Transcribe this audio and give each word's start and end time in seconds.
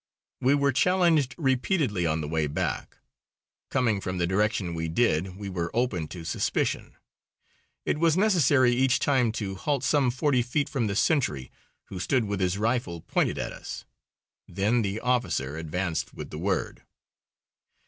We 0.39 0.55
were 0.55 0.71
challenged 0.71 1.35
repeatedly 1.37 2.07
on 2.07 2.21
the 2.21 2.27
way 2.27 2.47
back. 2.47 2.97
Coming 3.69 4.01
from 4.01 4.17
the 4.17 4.25
direction 4.25 4.73
we 4.73 4.87
did 4.89 5.37
we 5.37 5.47
were 5.47 5.69
open 5.75 6.07
to 6.07 6.23
suspicion. 6.25 6.95
It 7.85 7.99
was 7.99 8.17
necessary 8.17 8.71
each 8.73 8.97
time 8.97 9.31
to 9.33 9.53
halt 9.53 9.83
some 9.83 10.09
forty 10.09 10.41
feet 10.41 10.69
from 10.69 10.87
the 10.87 10.95
sentry, 10.95 11.51
who 11.89 11.99
stood 11.99 12.25
with 12.25 12.39
his 12.39 12.57
rifle 12.57 13.01
pointed 13.01 13.37
at 13.37 13.53
us. 13.53 13.85
Then 14.47 14.81
the 14.81 14.99
officer 15.01 15.55
advanced 15.57 16.15
with 16.15 16.31
the 16.31 16.39
word. 16.39 16.81